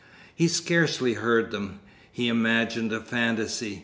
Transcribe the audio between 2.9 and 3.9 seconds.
a fantasy.